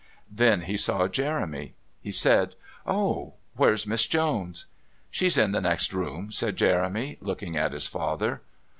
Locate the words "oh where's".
2.87-3.85